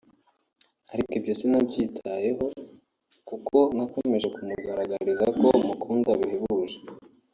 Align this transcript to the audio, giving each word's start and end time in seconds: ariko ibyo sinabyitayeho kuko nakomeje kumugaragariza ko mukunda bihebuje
ariko 0.93 1.11
ibyo 1.19 1.33
sinabyitayeho 1.39 2.45
kuko 3.29 3.57
nakomeje 3.75 4.27
kumugaragariza 4.35 5.25
ko 5.39 5.47
mukunda 5.67 6.09
bihebuje 6.19 6.77